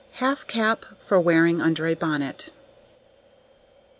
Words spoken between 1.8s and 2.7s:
a Bonnet.